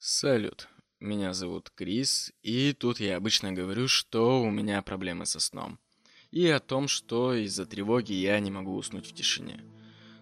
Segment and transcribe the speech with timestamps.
[0.00, 0.68] Салют,
[1.00, 5.80] меня зовут Крис, и тут я обычно говорю, что у меня проблемы со сном.
[6.30, 9.64] И о том, что из-за тревоги я не могу уснуть в тишине.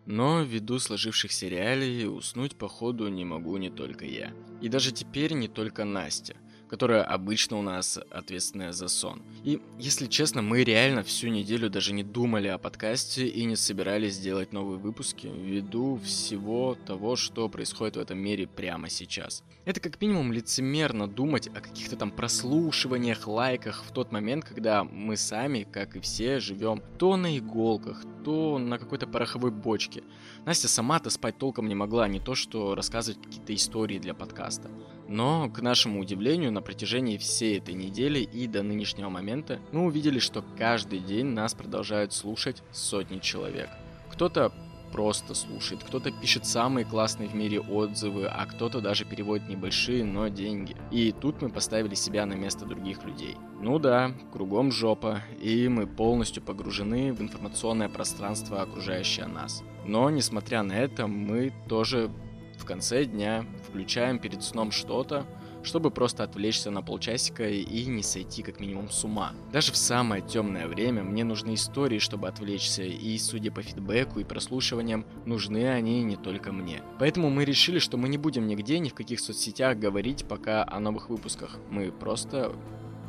[0.06, 4.32] Но ввиду сложившихся реалий, уснуть походу не могу не только я.
[4.62, 6.36] И даже теперь не только Настя
[6.68, 9.22] которая обычно у нас ответственная за сон.
[9.44, 14.18] И, если честно, мы реально всю неделю даже не думали о подкасте и не собирались
[14.18, 19.42] делать новые выпуски ввиду всего того, что происходит в этом мире прямо сейчас.
[19.64, 25.16] Это как минимум лицемерно думать о каких-то там прослушиваниях, лайках в тот момент, когда мы
[25.16, 30.02] сами, как и все, живем то на иголках, то на какой-то пороховой бочке.
[30.46, 34.70] Настя сама-то спать толком не могла, не то что рассказывать какие-то истории для подкаста.
[35.08, 40.20] Но, к нашему удивлению, на протяжении всей этой недели и до нынешнего момента мы увидели,
[40.20, 43.68] что каждый день нас продолжают слушать сотни человек.
[44.12, 44.52] Кто-то
[44.92, 50.28] просто слушает, кто-то пишет самые классные в мире отзывы, а кто-то даже переводит небольшие, но
[50.28, 50.76] деньги.
[50.90, 53.36] И тут мы поставили себя на место других людей.
[53.60, 59.62] Ну да, кругом жопа, и мы полностью погружены в информационное пространство, окружающее нас.
[59.84, 62.10] Но, несмотря на это, мы тоже
[62.58, 65.26] в конце дня включаем перед сном что-то,
[65.66, 69.32] чтобы просто отвлечься на полчасика и не сойти как минимум с ума.
[69.52, 74.24] Даже в самое темное время мне нужны истории, чтобы отвлечься, и судя по фидбэку и
[74.24, 76.82] прослушиваниям, нужны они не только мне.
[77.00, 80.78] Поэтому мы решили, что мы не будем нигде, ни в каких соцсетях говорить пока о
[80.78, 81.58] новых выпусках.
[81.68, 82.54] Мы просто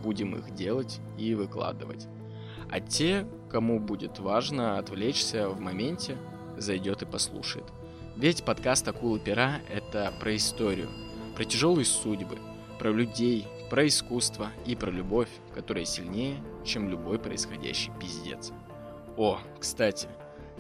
[0.04, 2.08] будем их делать и выкладывать.
[2.72, 6.18] А те, кому будет важно отвлечься в моменте,
[6.58, 7.66] зайдет и послушает.
[8.16, 10.90] Ведь подкаст «Акулы пера»— это про историю,
[11.38, 12.40] про тяжелые судьбы,
[12.80, 18.52] про людей, про искусство и про любовь, которая сильнее, чем любой происходящий пиздец.
[19.18, 20.10] О, кстати,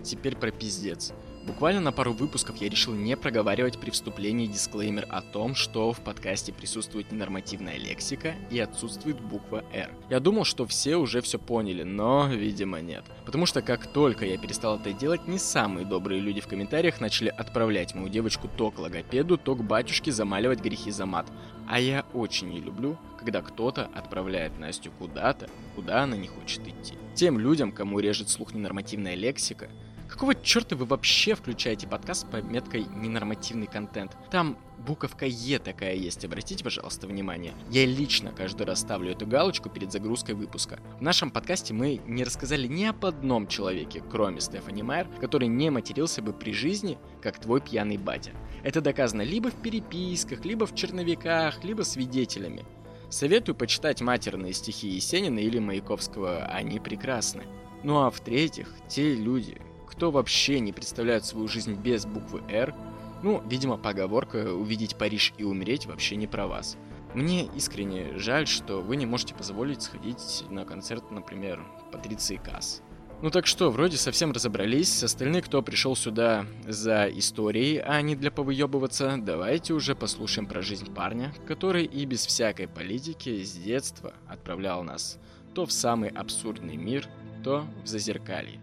[0.03, 1.14] теперь про пиздец—
[1.47, 6.01] Буквально на пару выпусков я решил не проговаривать при вступлении дисклеймер о том, что в
[6.01, 9.89] подкасте присутствует ненормативная лексика и отсутствует буква R.
[10.09, 13.05] Я думал, что все уже все поняли, но, видимо, нет.
[13.25, 17.30] Потому что как только я перестал это делать, не самые добрые люди в комментариях начали
[17.30, 21.27] отправлять мою девочку то к логопеду, то к батюшке замаливать грехи за мат.
[21.65, 26.95] А я очень не люблю, когда кто-то отправляет Настю куда-то, куда она не хочет идти.
[27.15, 29.69] Тем людям, кому режет слух ненормативная лексика,
[30.07, 34.15] Какого черта вы вообще включаете подкаст с пометкой «ненормативный контент»?
[34.31, 37.53] Там буковка Е такая есть, обратите, пожалуйста, внимание.
[37.69, 40.79] Я лично каждый раз ставлю эту галочку перед загрузкой выпуска.
[40.97, 45.69] В нашем подкасте мы не рассказали ни об одном человеке, кроме Стефани Майер, который не
[45.69, 48.31] матерился бы при жизни, как твой пьяный батя.
[48.63, 52.65] Это доказано либо в переписках, либо в черновиках, либо свидетелями.
[53.09, 57.43] Советую почитать матерные стихи Есенина или Маяковского, они прекрасны.
[57.83, 62.75] Ну а в-третьих, те люди, кто вообще не представляет свою жизнь без буквы «Р»,
[63.23, 66.77] ну, видимо, поговорка «увидеть Париж и умереть» вообще не про вас.
[67.14, 71.59] Мне искренне жаль, что вы не можете позволить сходить на концерт, например,
[71.92, 72.83] Патриции Касс.
[73.23, 78.30] Ну так что, вроде совсем разобрались, остальные, кто пришел сюда за историей, а не для
[78.30, 84.83] повыебываться, давайте уже послушаем про жизнь парня, который и без всякой политики с детства отправлял
[84.83, 85.17] нас
[85.55, 87.08] то в самый абсурдный мир,
[87.43, 88.59] то в зазеркалье.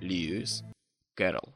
[0.00, 0.64] Льюис
[1.18, 1.52] Кэрол.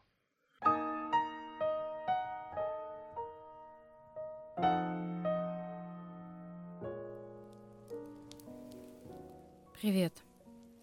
[9.81, 10.15] Привет.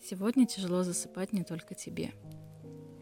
[0.02, 2.14] Сегодня тяжело засыпать не только тебе.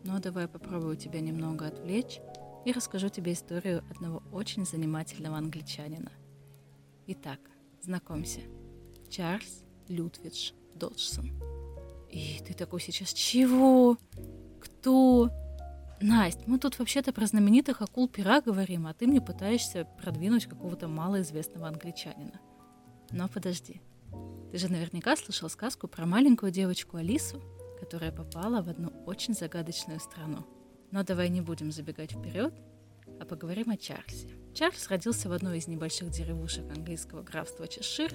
[0.04, 2.22] Но давай попробую тебя немного отвлечь
[2.66, 6.12] и расскажу тебе историю одного очень занимательного англичанина.
[7.06, 7.40] Итак,
[7.84, 8.42] знакомься.
[9.12, 11.40] Чарльз Лютвидж Доджсон.
[12.10, 13.96] И ты такой сейчас, чего?
[14.60, 15.30] Кто?
[16.00, 20.88] Настя, мы тут вообще-то про знаменитых акул пера говорим, а ты мне пытаешься продвинуть какого-то
[20.88, 22.40] малоизвестного англичанина.
[23.12, 23.81] Но подожди.
[24.52, 27.41] Ты же наверняка слышал сказку про маленькую девочку Алису,
[27.80, 30.46] которая попала в одну очень загадочную страну.
[30.91, 32.53] Но давай не будем забегать вперед,
[33.19, 34.30] а поговорим о Чарльзе.
[34.53, 38.13] Чарльз родился в одной из небольших деревушек английского графства Чешир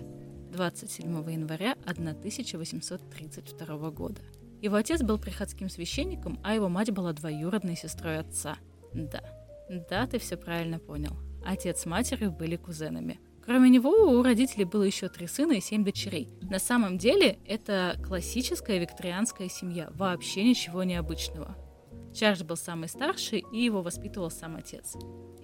[0.53, 4.23] 27 января 1832 года.
[4.63, 8.57] Его отец был приходским священником, а его мать была двоюродной сестрой отца.
[8.95, 9.21] Да,
[9.69, 11.17] да, ты все правильно понял.
[11.45, 13.19] Отец с матерью были кузенами.
[13.45, 16.29] Кроме него у родителей было еще три сына и семь дочерей.
[16.43, 21.57] На самом деле это классическая викторианская семья, вообще ничего необычного.
[22.15, 24.95] Чарльз был самый старший, и его воспитывал сам отец.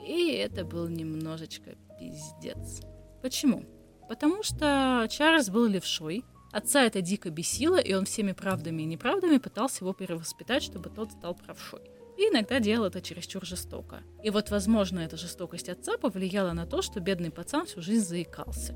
[0.06, 2.82] И это был немножечко пиздец.
[3.20, 3.64] Почему?
[4.08, 9.38] Потому что Чарльз был левшой, Отца это дико бесило, и он всеми правдами и неправдами
[9.38, 11.82] пытался его перевоспитать, чтобы тот стал правшой.
[12.16, 14.02] и иногда делал это чересчур жестоко.
[14.24, 18.74] И вот, возможно, эта жестокость отца повлияла на то, что бедный пацан всю жизнь заикался.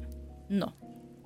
[0.49, 0.75] Но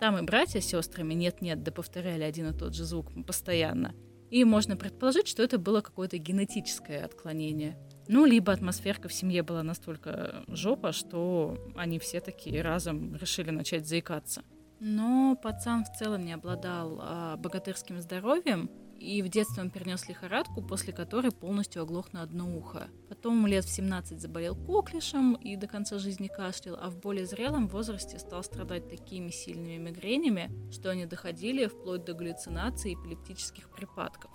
[0.01, 3.95] там и братья с сестрами нет-нет, да повторяли один и тот же звук постоянно.
[4.31, 7.77] И можно предположить, что это было какое-то генетическое отклонение.
[8.09, 13.87] Ну, либо атмосферка в семье была настолько жопа, что они все такие разом решили начать
[13.87, 14.43] заикаться.
[14.81, 20.63] Но пацан в целом не обладал а, богатырским здоровьем, и в детстве он перенес лихорадку,
[20.63, 22.89] после которой полностью оглох на одно ухо.
[23.09, 27.69] Потом лет в 17 заболел коклишем и до конца жизни кашлял, а в более зрелом
[27.69, 34.31] возрасте стал страдать такими сильными мигренями, что они доходили вплоть до галлюцинаций и эпилептических припадков.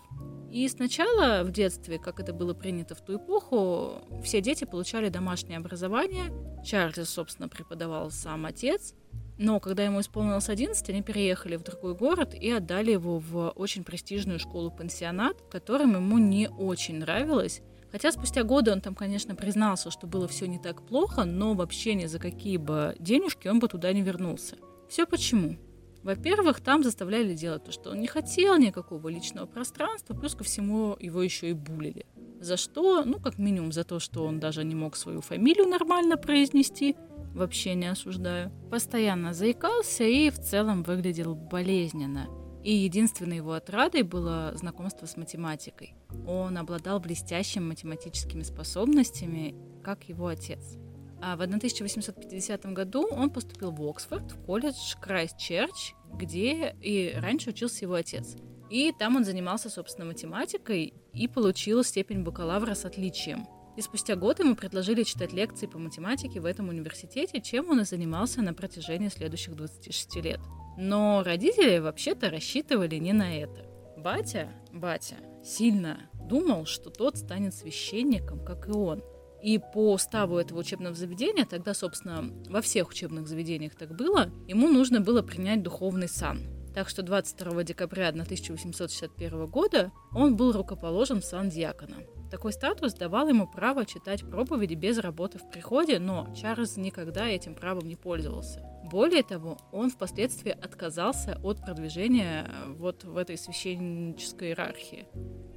[0.52, 5.58] И сначала в детстве, как это было принято в ту эпоху, все дети получали домашнее
[5.58, 6.26] образование.
[6.64, 8.94] Чарльз, собственно, преподавал сам отец,
[9.42, 13.84] но когда ему исполнилось 11, они переехали в другой город и отдали его в очень
[13.84, 17.64] престижную школу-пансионат, которым ему не очень нравилось.
[17.92, 21.96] Хотя спустя годы он там, конечно, признался, что было все не так плохо, но вообще
[21.96, 24.58] ни за какие бы денежки он бы туда не вернулся.
[24.88, 25.58] Все почему?
[26.04, 30.96] Во-первых, там заставляли делать то, что он не хотел, никакого личного пространства, плюс ко всему
[31.00, 32.06] его еще и булили.
[32.40, 33.04] За что?
[33.04, 36.96] Ну, как минимум за то, что он даже не мог свою фамилию нормально произнести–
[37.34, 38.52] вообще не осуждаю.
[38.70, 42.28] Постоянно заикался и в целом выглядел болезненно.
[42.64, 45.96] И единственной его отрадой было знакомство с математикой.
[46.28, 50.78] Он обладал блестящими математическими способностями, как его отец.
[51.24, 57.86] А в 1850 году он поступил в Оксфорд, в колледж Крайст-Черч, где и раньше учился
[57.86, 58.36] его отец.
[58.70, 63.48] И там он занимался, собственно, математикой и получил степень бакалавра с отличием–
[63.78, 67.86] и спустя год ему предложили читать лекции по математике в этом университете, чем он и
[67.86, 70.40] занимался на протяжении следующих 26 лет.
[70.78, 73.66] Но родители вообще-то рассчитывали не на это.
[73.98, 79.04] Батя, батя, сильно думал, что тот станет священником, как и он.
[79.42, 84.70] И по уставу этого учебного заведения, тогда, собственно, во всех учебных заведениях так было, ему
[84.70, 86.42] нужно было принять духовный сан.
[86.74, 91.98] Так что 22 декабря 1861 года он был рукоположен в сан диакона.
[92.32, 97.56] Такой статус давал ему право читать проповеди без работы в приходе, но Чарльз никогда этим
[97.56, 98.64] правом не пользовался.
[98.90, 105.08] Более того, он впоследствии отказался от продвижения э, вот в этой священнической иерархии.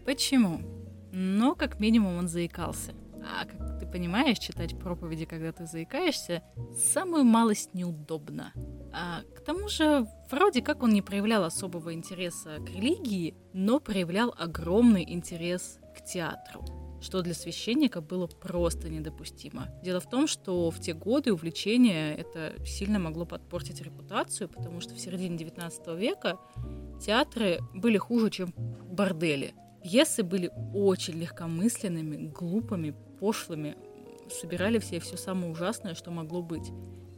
[0.04, 0.60] Почему?
[1.12, 2.92] Но как минимум он заикался.
[3.22, 6.42] А как ты понимаешь, читать проповеди, когда ты заикаешься,
[6.92, 8.52] самую малость неудобно.
[8.92, 14.34] А к тому же, вроде как он не проявлял особого интереса к религии, но проявлял
[14.36, 16.64] огромный интерес к театру
[17.04, 19.68] что для священника было просто недопустимо.
[19.82, 24.94] Дело в том, что в те годы увлечение это сильно могло подпортить репутацию, потому что
[24.94, 26.38] в середине 19 века
[27.00, 28.54] театры были хуже, чем
[28.90, 29.54] бордели.
[29.82, 33.76] Пьесы были очень легкомысленными, глупыми, пошлыми,
[34.30, 36.70] собирали все все самое ужасное, что могло быть.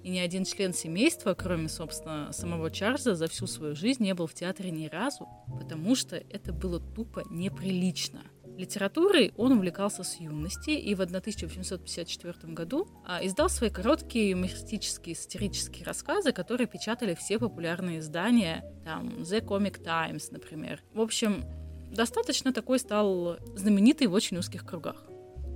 [0.02, 4.26] И ни один член семейства, кроме, собственно, самого Чарльза, за всю свою жизнь не был
[4.26, 5.28] в театре ни разу,
[5.60, 8.22] потому что это было тупо неприлично–
[8.56, 15.84] Литературой он увлекался с юности и в 1854 году а, издал свои короткие юмористические сатирические
[15.84, 20.82] рассказы, которые печатали все популярные издания, там The Comic Times, например.
[20.94, 21.44] В общем,
[21.90, 25.04] достаточно такой стал знаменитый в очень узких кругах.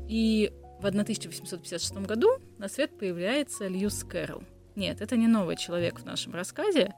[0.06, 4.42] И в 1856 году на свет появляется Льюис Кэрролл.
[4.76, 6.94] Нет, это не новый человек в нашем рассказе.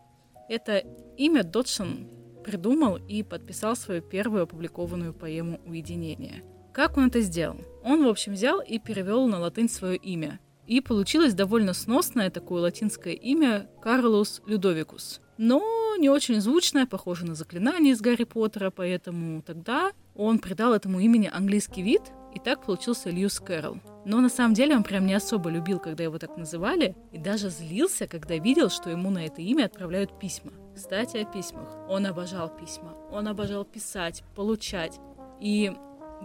[0.48, 0.78] Это
[1.16, 2.08] имя Додсон
[2.42, 6.42] придумал и подписал свою первую опубликованную поэму «Уединение».
[6.72, 7.56] Как он это сделал?
[7.84, 10.40] Он, в общем, взял и перевел на латынь свое имя.
[10.66, 15.20] И получилось довольно сносное такое латинское имя Карлос Людовикус.
[15.36, 21.00] Но не очень звучное, похоже на заклинание из Гарри Поттера, поэтому тогда он придал этому
[21.00, 22.02] имени английский вид,
[22.34, 23.80] и так получился Льюис Кэрролл.
[24.06, 27.50] Но на самом деле он прям не особо любил, когда его так называли, и даже
[27.50, 30.52] злился, когда видел, что ему на это имя отправляют письма.
[30.74, 31.68] Кстати, о письмах.
[31.88, 32.94] Он обожал письма.
[33.10, 34.98] Он обожал писать, получать.
[35.40, 35.72] И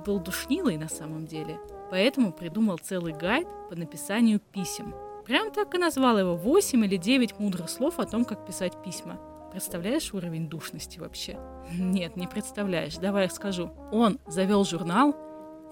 [0.05, 1.59] был душнилой на самом деле.
[1.89, 4.93] Поэтому придумал целый гайд по написанию писем.
[5.25, 9.19] Прям так и назвал его 8 или 9 мудрых слов о том, как писать письма.
[9.51, 11.37] Представляешь уровень душности вообще?
[11.77, 12.95] Нет, не представляешь.
[12.97, 13.71] Давай я скажу.
[13.91, 15.15] Он завел журнал,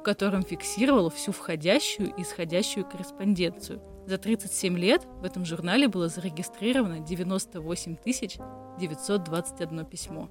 [0.05, 6.99] котором фиксировал всю входящую и исходящую корреспонденцию– за 37 лет в этом журнале было зарегистрировано
[6.99, 10.29] 98 921 письмо.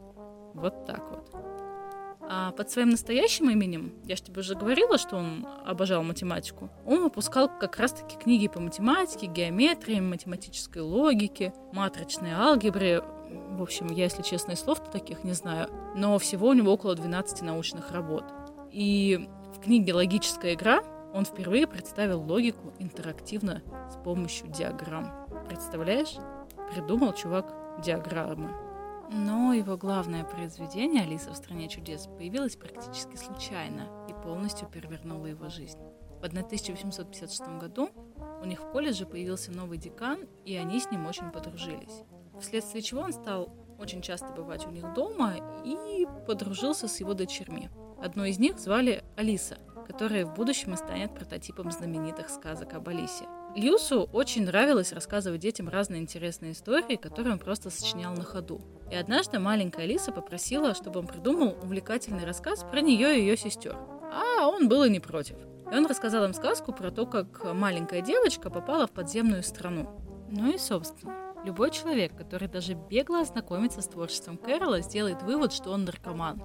[0.55, 1.29] Вот так вот.
[2.27, 7.03] А под своим настоящим именем, я же тебе уже говорила, что он обожал математику, он
[7.03, 13.03] выпускал как раз-таки книги по математике, геометрии, математической логике, матричной алгебре.
[13.51, 15.69] В общем, я, если честно, и слов таких не знаю.
[15.97, 18.25] Но всего у него около 12 научных работ.
[18.71, 19.29] И
[19.65, 20.83] книге «Логическая игра»
[21.15, 25.27] он впервые представил логику интерактивно с помощью диаграмм.
[25.49, 26.17] Представляешь?
[26.75, 28.51] Придумал чувак диаграммы.
[29.11, 35.49] Но его главное произведение «Алиса в стране чудес» появилось практически случайно и полностью перевернуло его
[35.49, 35.79] жизнь.
[36.21, 37.89] В 1856 году
[38.43, 42.03] у них в колледже появился новый декан, и они с ним очень подружились.
[42.39, 47.71] Вследствие чего он стал очень часто бывать у них дома и подружился с его дочерьми.
[48.05, 49.57] Одну из них звали Алиса,
[49.87, 53.25] которая в будущем и станет прототипом знаменитых сказок об Алисе.
[53.57, 58.61] Льюсу очень нравилось рассказывать детям разные интересные истории, которые он просто сочинял на ходу.
[58.91, 63.75] И однажды маленькая Алиса попросила, чтобы он придумал увлекательный рассказ про нее и ее сестер.
[64.13, 65.39] А он был и не против.
[65.73, 69.89] И он рассказал им сказку про то, как маленькая девочка попала в подземную страну.
[70.29, 75.71] Ну и, собственно, любой человек, который даже бегло ознакомится с творчеством Кэрола, сделает вывод, что
[75.71, 76.43] он наркоман.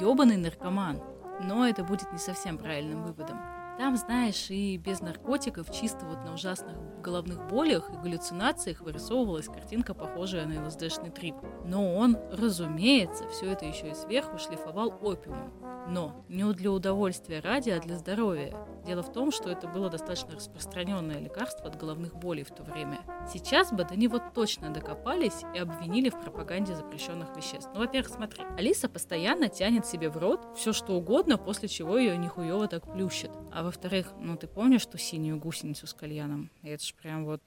[0.00, 1.00] Ёбаный наркоман.
[1.40, 3.40] Но это будет не совсем правильным выводом.
[3.78, 9.94] Там, знаешь, и без наркотиков, чисто вот на ужасных головных болях и галлюцинациях вырисовывалась картинка,
[9.94, 11.34] похожая на ЛСДшный трип.
[11.64, 15.52] Но он, разумеется, все это еще и сверху шлифовал опиумом.
[15.88, 18.56] Но не для удовольствия ради, а для здоровья.
[18.86, 23.00] Дело в том, что это было достаточно распространенное лекарство от головных болей в то время.
[23.32, 27.70] Сейчас бы до него точно докопались и обвинили в пропаганде запрещенных веществ.
[27.74, 32.16] Ну, во-первых, смотри, Алиса постоянно тянет себе в рот все что угодно, после чего ее
[32.16, 33.30] нихуево так плющит.
[33.52, 36.50] А во-вторых, ну ты помнишь ту синюю гусеницу с кальяном?
[36.62, 37.42] Это ж прям вот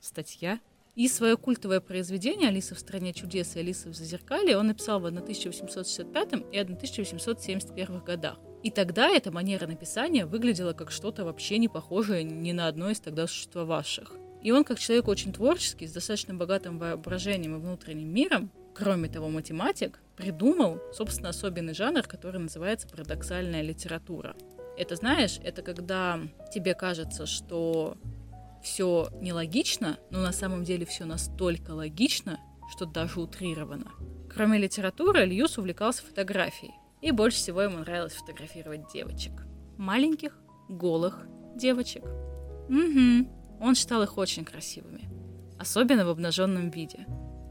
[0.00, 0.60] статья
[0.96, 5.06] и свое культовое произведение «Алиса в стране чудес» и «Алиса в зазеркалье» он написал в
[5.06, 8.38] 1865 и 1871 годах.
[8.62, 13.00] И тогда эта манера написания выглядела как что-то вообще не похожее ни на одно из
[13.00, 14.12] тогда существовавших.
[14.42, 19.28] И он, как человек очень творческий, с достаточно богатым воображением и внутренним миром, кроме того,
[19.28, 24.34] математик, придумал, собственно, особенный жанр, который называется парадоксальная литература.
[24.80, 26.18] Это, знаешь, это когда
[26.54, 27.98] тебе кажется, что
[28.62, 33.92] все нелогично, но на самом деле все настолько логично, что даже утрировано.
[34.34, 36.72] Кроме литературы, Льюс увлекался фотографией.
[37.02, 39.32] И больше всего ему нравилось фотографировать девочек.
[39.76, 40.38] Маленьких,
[40.70, 42.04] голых девочек.
[42.70, 43.60] Угу.
[43.60, 45.10] Он считал их очень красивыми.
[45.58, 47.06] Особенно в обнаженном виде.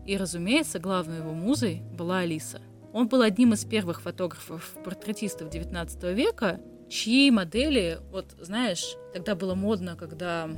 [0.07, 2.59] И, разумеется, главной его музой была Алиса.
[2.91, 6.59] Он был одним из первых фотографов-портретистов 19 века,
[6.89, 10.49] чьи модели, вот знаешь, тогда было модно, когда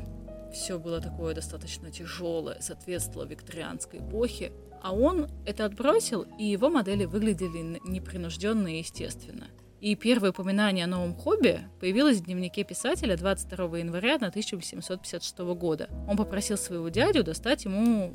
[0.54, 4.52] все было такое достаточно тяжелое, соответствовало викторианской эпохе.
[4.82, 9.48] А он это отбросил, и его модели выглядели непринужденно и естественно.
[9.80, 15.90] И первое упоминание о новом хобби появилось в дневнике писателя 22 января 1756 года.
[16.08, 18.14] Он попросил своего дядю достать ему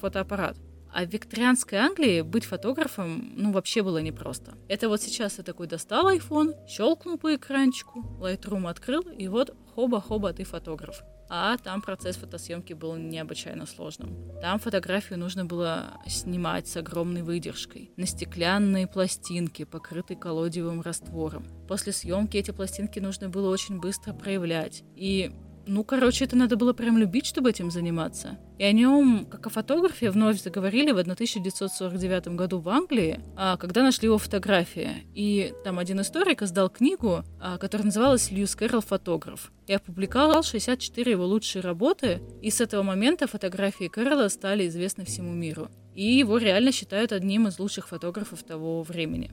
[0.00, 0.56] фотоаппарат.
[0.92, 4.54] А в викторианской Англии быть фотографом, ну, вообще было непросто.
[4.68, 10.32] Это вот сейчас я такой достал iPhone, щелкнул по экранчику, Lightroom открыл, и вот хоба-хоба,
[10.32, 11.02] ты фотограф
[11.34, 14.38] а там процесс фотосъемки был необычайно сложным.
[14.42, 21.46] Там фотографию нужно было снимать с огромной выдержкой, на стеклянные пластинки, покрытые колодиевым раствором.
[21.66, 24.84] После съемки эти пластинки нужно было очень быстро проявлять.
[24.94, 25.32] И
[25.66, 28.38] ну, короче, это надо было прям любить, чтобы этим заниматься.
[28.58, 33.82] И о нем, как о фотографе, вновь заговорили в 1949 году в Англии, а, когда
[33.82, 35.06] нашли его фотографии.
[35.14, 38.82] И там один историк издал книгу, а, которая называлась «Льюис Кэрролл.
[38.82, 39.52] Фотограф».
[39.66, 45.32] И опубликовал 64 его лучшие работы, и с этого момента фотографии Кэрролла стали известны всему
[45.32, 45.68] миру.
[45.94, 49.32] И его реально считают одним из лучших фотографов того времени.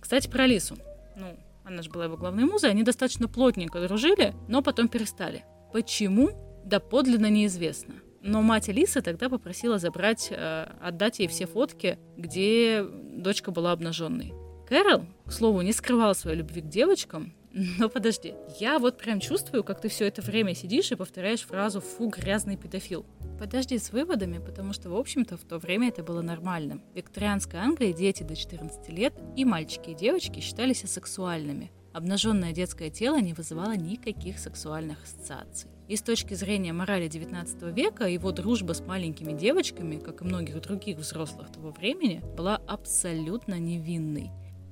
[0.00, 0.76] Кстати, про Алису.
[1.16, 5.44] Ну, она же была его главной музой, они достаточно плотненько дружили, но потом перестали.
[5.72, 6.30] Почему?
[6.64, 7.94] Да подлинно неизвестно.
[8.22, 14.34] Но мать Алисы тогда попросила забрать, э, отдать ей все фотки, где дочка была обнаженной.
[14.68, 17.32] Кэрол, к слову, не скрывал своей любви к девочкам,
[17.78, 21.80] но подожди, я вот прям чувствую, как ты все это время сидишь и повторяешь фразу
[21.80, 23.06] «фу, грязный педофил».
[23.38, 26.82] Подожди с выводами, потому что, в общем-то, в то время это было нормальным.
[26.92, 31.70] В викторианской Англии дети до 14 лет и мальчики и девочки считались асексуальными.
[31.98, 35.68] Обнаженное детское тело не вызывало никаких сексуальных ассоциаций.
[35.88, 40.60] И с точки зрения морали XIX века, его дружба с маленькими девочками, как и многих
[40.60, 44.30] других взрослых того времени, была абсолютно невинной.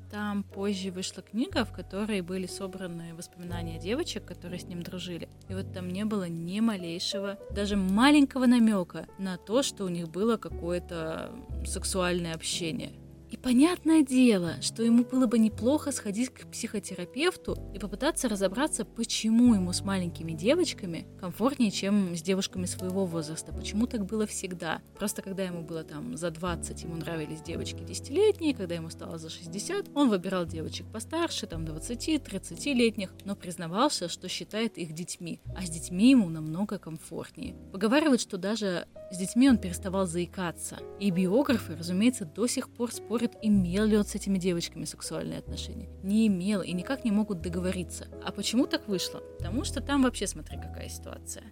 [0.09, 5.29] Там позже вышла книга, в которой были собраны воспоминания девочек, которые с ним дружили.
[5.49, 10.09] И вот там не было ни малейшего, даже маленького намека на то, что у них
[10.09, 11.33] было какое-то
[11.65, 12.93] сексуальное общение.
[13.31, 19.55] И понятное дело, что ему было бы неплохо сходить к психотерапевту и попытаться разобраться, почему
[19.55, 23.53] ему с маленькими девочками комфортнее, чем с девушками своего возраста.
[23.53, 24.81] Почему так было всегда.
[24.97, 29.29] Просто когда ему было там за 20, ему нравились девочки десятилетние, когда ему стало за
[29.29, 35.41] 60, он выбирал девочек постарше, там 20-30-летних, но признавался, что считает их детьми.
[35.57, 37.57] А с детьми ему намного комфортнее.
[37.73, 40.79] Поговаривают, что даже с детьми он переставал заикаться.
[41.01, 45.39] И биографы, разумеется, до сих пор спорят спорят, имел ли он с этими девочками сексуальные
[45.39, 45.89] отношения.
[46.03, 48.09] Не имел и никак не могут договориться.
[48.23, 49.21] А почему так вышло?
[49.39, 51.45] Потому что там вообще смотри какая ситуация.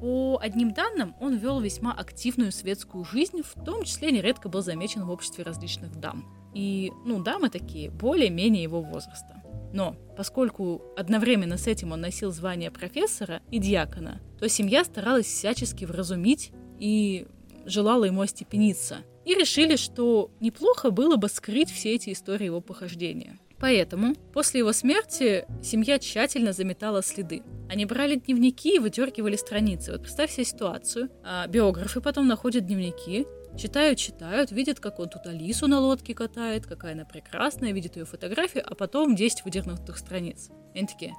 [0.00, 5.04] По одним данным, он вел весьма активную светскую жизнь, в том числе нередко был замечен
[5.04, 6.24] в обществе различных дам.
[6.54, 9.42] И, ну, дамы такие, более-менее его возраста.
[9.72, 15.84] Но поскольку одновременно с этим он носил звание профессора и диакона, то семья старалась всячески
[15.84, 16.50] вразумить
[16.80, 17.28] и
[17.64, 23.38] желала ему остепениться– и решили, что неплохо было бы скрыть все эти истории его похождения.
[23.62, 27.44] Поэтому после его смерти семья тщательно заметала следы.
[27.70, 29.92] Они брали дневники и выдергивали страницы.
[29.92, 31.10] Вот представь себе ситуацию.
[31.24, 33.24] А биографы потом находят дневники,
[33.56, 38.04] читают, читают, видят, как он тут Алису на лодке катает, какая она прекрасная, видят ее
[38.04, 40.50] фотографию, а потом 10 выдернутых страниц.
[40.74, 41.14] И они такие,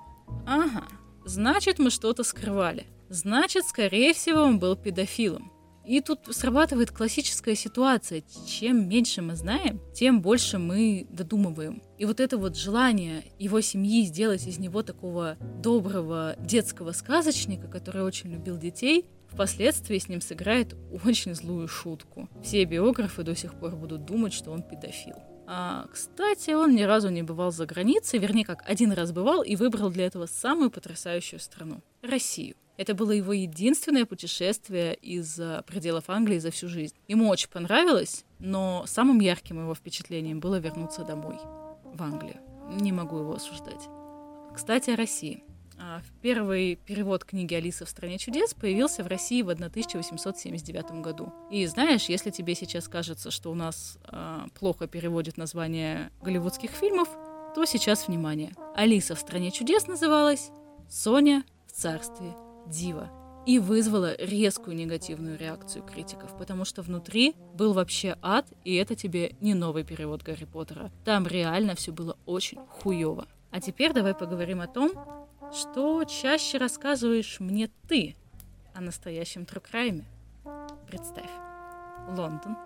[0.46, 0.84] ага,
[1.24, 2.88] значит, мы что-то скрывали.
[3.08, 5.53] Значит, скорее всего, он был педофилом.
[5.86, 8.24] И тут срабатывает классическая ситуация.
[8.48, 11.82] Чем меньше мы знаем, тем больше мы додумываем.
[11.98, 18.04] И вот это вот желание его семьи сделать из него такого доброго детского сказочника, который
[18.04, 20.76] очень любил детей, впоследствии с ним сыграет
[21.06, 22.30] очень злую шутку.
[22.44, 25.16] Все биографы до сих пор будут думать, что он педофил.
[25.46, 29.56] А, кстати, он ни разу не бывал за границей, вернее, как один раз бывал и
[29.56, 32.56] выбрал для этого самую потрясающую страну— Россию.
[32.78, 36.96] Это было его единственное путешествие из пределов Англии за всю жизнь.
[37.08, 41.38] Ему очень понравилось, но самым ярким его впечатлением было вернуться домой,
[41.94, 42.38] в Англию.
[42.72, 43.88] Не могу его осуждать.
[44.56, 45.44] Кстати, о России.
[45.80, 51.34] А, первый перевод книги «Алиса в стране чудес» появился в России в 1879 году.
[51.52, 57.10] И знаешь, если тебе сейчас кажется, что у нас э, плохо переводят названия голливудских фильмов,
[57.56, 58.54] то сейчас внимание.
[58.76, 60.52] «Алиса в стране чудес» называлась
[60.90, 62.34] «Соня в царстве
[62.68, 63.10] Дива
[63.46, 69.36] и вызвала резкую негативную реакцию критиков, потому что внутри был вообще ад, и это тебе
[69.42, 70.92] не новый перевод Гарри Поттера.
[71.04, 73.28] Там реально все было очень хуево.
[73.52, 74.92] А теперь давай поговорим о том,
[75.54, 78.16] что чаще рассказываешь мне ты
[78.74, 80.06] о настоящем трукрайме.
[80.88, 81.30] Представь.
[82.10, 82.58] Лондон,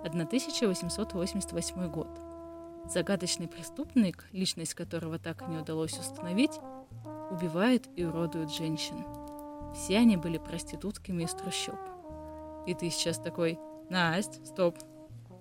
[0.00, 2.08] 1888 год.
[2.86, 6.58] Загадочный преступник, личность которого так и не удалось установить,
[7.30, 9.04] убивает и уродует женщин–
[9.74, 11.78] все они были проститутками из трущоб.
[12.66, 13.58] И ты сейчас такой,
[13.90, 14.78] Насть, стоп.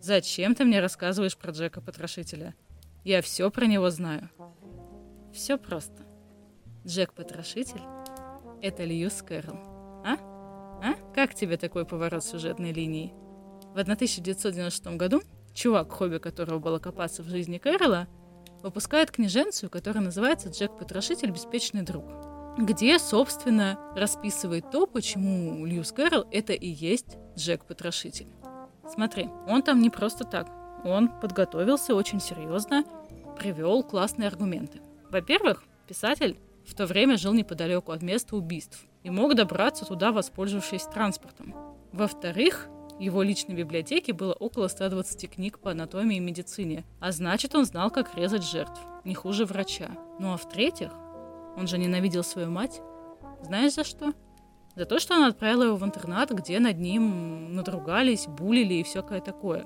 [0.02, 2.56] Зачем ты мне рассказываешь про Джека Потрошителя?
[3.04, 4.30] Я все про него знаю.
[5.34, 6.04] Все просто.
[6.86, 7.82] Джек Потрошитель—
[8.62, 9.58] это Льюис Кэрролл.
[10.06, 10.18] А?
[10.84, 10.94] А?
[11.16, 13.14] Как тебе такой поворот сюжетной линии?
[13.74, 15.22] В 1996 году
[15.54, 18.08] чувак, хобби которого было копаться в жизни Кэрролла,
[18.62, 21.32] выпускает книженцию, которая называется «Джек Потрошитель.
[21.32, 28.28] Беспечный друг» где, собственно, расписывает то, почему Льюис Кэрролл— это и есть Джек-потрошитель.
[28.88, 30.50] Смотри, он там не просто так.
[30.84, 32.84] Он подготовился очень серьезно,
[33.38, 34.82] привел классные аргументы.
[35.10, 40.84] Во-первых, писатель в то время жил неподалеку от места убийств и мог добраться туда, воспользовавшись
[40.84, 41.56] транспортом.
[41.92, 47.66] Во-вторых, его личной библиотеке было около 120 книг по анатомии и медицине, а значит, он
[47.66, 49.90] знал, как резать жертв, не хуже врача.
[50.20, 50.92] Ну а в-третьих,
[51.56, 52.82] он же ненавидел свою мать.
[53.42, 54.14] Знаешь за что?
[54.76, 59.22] За то, что она отправила его в интернат, где над ним надругались, булили и всякое
[59.22, 59.66] такое.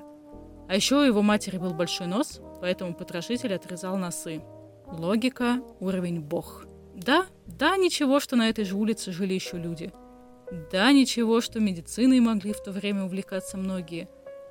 [0.67, 4.41] А еще у его матери был большой нос, поэтому потрошитель отрезал носы.
[4.87, 6.65] Логика, уровень бог.
[6.93, 9.93] Да, да, ничего, что на этой же улице жили еще люди.
[10.71, 14.09] Да, ничего, что медициной могли в то время увлекаться многие.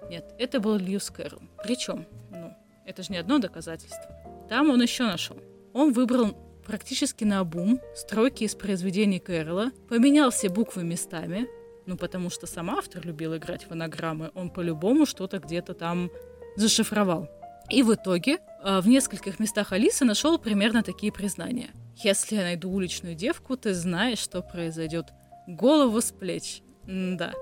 [0.09, 1.43] Нет, это был Льюис Кэрролл.
[1.63, 2.55] Причем, ну,
[2.87, 4.15] это же не одно доказательство.
[4.49, 5.37] Там он еще нашел.
[5.73, 11.47] Он выбрал практически на обум строки из произведений Кэрролла, поменял все буквы местами,
[11.87, 16.11] ну потому что сам автор любил играть в анаграммы, он по-любому что-то где-то там
[16.57, 17.29] зашифровал.
[17.71, 21.71] И в итоге а, в нескольких местах Алисы нашел примерно такие признания.
[21.97, 25.07] «Если я найду уличную девку, ты знаешь, что произойдет.
[25.47, 26.63] Голову с плеч».
[26.87, 27.33] М да.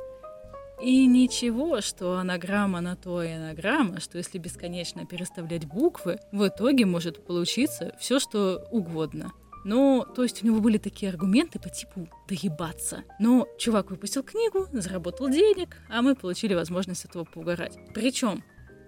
[0.82, 6.84] И ничего, что анаграмма на то и анаграмма, что если бесконечно переставлять буквы, в итоге
[6.84, 9.32] может получиться все, что угодно.
[9.64, 13.04] Но, то есть у него были такие аргументы по типу доебаться.
[13.18, 17.78] Но чувак выпустил книгу, заработал денег, а мы получили возможность этого поугарать.
[17.94, 18.42] Причем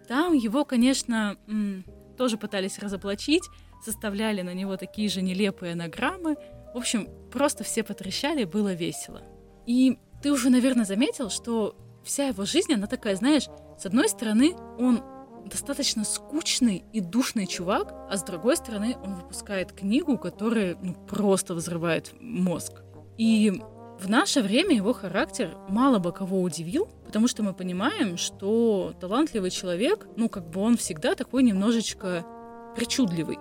[0.09, 1.37] Там его, конечно,
[2.17, 3.45] тоже пытались разоблачить,
[3.85, 6.37] составляли на него такие же нелепые анаграммы.
[6.75, 9.23] В общем, просто все потрящали, было весело.
[9.67, 13.47] И ты уже, наверное, заметил, что вся его жизнь, она такая, знаешь,
[13.79, 15.01] с одной стороны, он
[15.49, 21.55] достаточно скучный и душный чувак, а с другой стороны, он выпускает книгу, которая ну, просто
[21.55, 22.83] взрывает мозг.
[23.19, 23.63] И
[24.01, 29.51] в наше время его характер мало бы кого удивил, потому что мы понимаем, что талантливый
[29.53, 32.27] человек, ну, как бы он всегда такой немножечко
[32.75, 33.39] причудливый.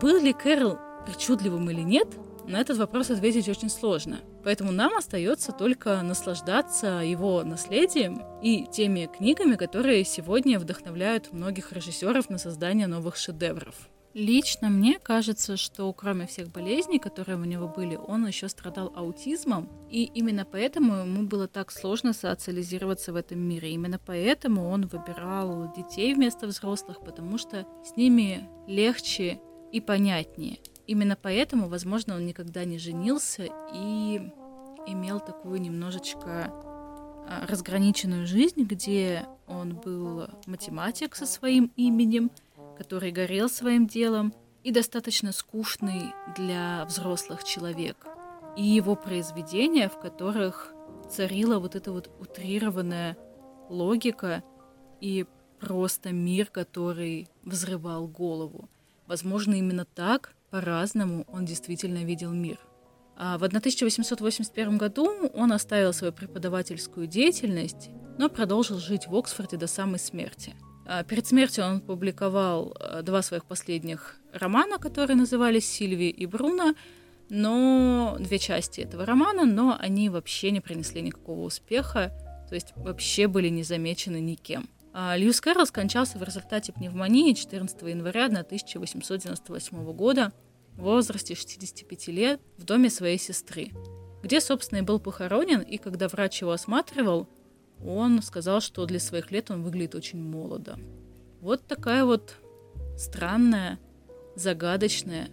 [0.00, 2.08] Был ли Кэрол причудливым или нет,
[2.46, 4.20] на этот вопрос ответить очень сложно.
[4.44, 12.28] Поэтому нам остается только наслаждаться его наследием и теми книгами, которые сегодня вдохновляют многих режиссеров
[12.28, 13.74] на создание новых шедевров.
[14.14, 19.70] Лично мне кажется, что кроме всех болезней, которые у него были, он еще страдал аутизмом,
[19.90, 23.70] и именно поэтому ему было так сложно социализироваться в этом мире.
[23.70, 29.40] Именно поэтому он выбирал детей вместо взрослых, потому что с ними легче
[29.72, 30.58] и понятнее.
[30.86, 34.20] Именно поэтому, возможно, он никогда не женился и
[34.86, 36.52] имел такую немножечко
[37.28, 42.30] а, разграниченную жизнь, где он был математик со своим именем,
[42.76, 47.96] который горел своим делом, и достаточно скучный для взрослых человек.
[48.56, 50.72] И его произведения, в которых
[51.10, 53.16] царила вот эта вот утрированная
[53.68, 54.42] логика
[55.00, 55.26] и
[55.58, 58.68] просто мир, который взрывал голову.
[59.06, 62.58] Возможно, именно так по-разному он действительно видел мир.
[63.16, 67.88] А в 1881 году он оставил свою преподавательскую деятельность,
[68.18, 70.54] но продолжил жить в Оксфорде до самой смерти.
[70.86, 76.74] А перед смертью он публиковал э, два своих последних романа, которые назывались «Сильви и Бруно»,
[77.30, 82.12] но две части этого романа, но они вообще не принесли никакого успеха,
[82.48, 84.68] то есть вообще были не замечены никем.
[84.94, 90.32] А Льюис Кэрролл скончался в результате пневмонии 14 января 1898 года
[90.74, 93.70] в возрасте 65 лет в доме своей сестры,
[94.22, 97.26] где, собственно, и был похоронен, и когда врач его осматривал,
[97.84, 100.78] он сказал, что для своих лет он выглядит очень молодо.
[101.40, 102.36] Вот такая вот
[102.96, 103.78] странная,
[104.36, 105.30] загадочная,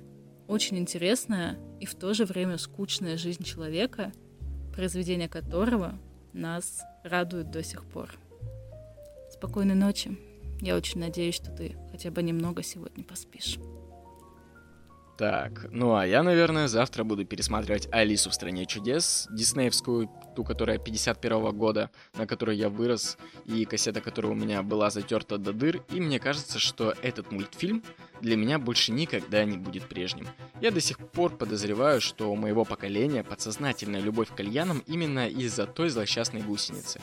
[0.48, 4.14] очень интересная и в то же время скучная жизнь человека,
[4.74, 6.00] произведение которого
[6.34, 8.18] нас радует до сих пор.
[9.40, 10.18] Спокойной ночи.
[10.60, 13.58] Я очень надеюсь, что ты хотя бы немного сегодня поспишь.
[15.18, 20.78] Так, ну а я, наверное, завтра буду пересматривать Алису в стране чудес, диснеевскую, ту, которая
[20.78, 25.52] 51 -го года, на которой я вырос, и кассета, которая у меня была затерта до
[25.52, 27.84] дыр, и мне кажется, что этот мультфильм
[28.22, 30.28] для меня больше никогда не будет прежним.
[30.62, 35.66] Я до сих пор подозреваю, что у моего поколения подсознательная любовь к кальянам именно из-за
[35.66, 37.02] той злосчастной гусеницы.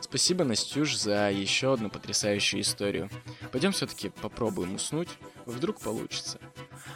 [0.00, 3.08] Спасибо, Настюш, за еще одну потрясающую историю.
[3.52, 5.08] Пойдем все-таки попробуем уснуть,
[5.46, 6.38] вдруг получится.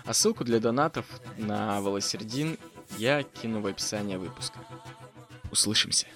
[0.04, 1.06] А ссылку для донатов
[1.38, 2.58] на Волосердин
[2.98, 4.58] я кину в описание выпуска.
[5.50, 6.06] Услышимся.